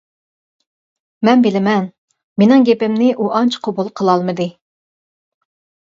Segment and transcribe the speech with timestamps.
[1.29, 1.85] مەن بىلىمەن،
[2.43, 4.49] مېنىڭ گېپىمنى، ئۇ ئانچە قوبۇل قىلالمىدى.